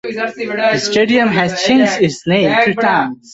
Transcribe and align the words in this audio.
The 0.03 0.79
stadium 0.79 1.27
has 1.27 1.61
changed 1.63 2.01
its 2.01 2.25
name 2.25 2.63
three 2.63 2.73
times. 2.73 3.29